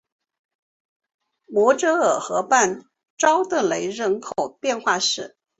[1.45, 2.85] 摩泽尔河畔
[3.19, 5.37] 绍德内人口变化图示